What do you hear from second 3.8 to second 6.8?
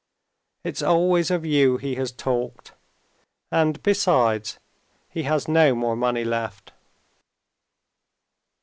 besides, he has no more money left."